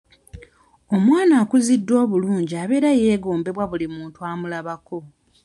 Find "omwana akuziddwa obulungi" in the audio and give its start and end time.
0.95-2.53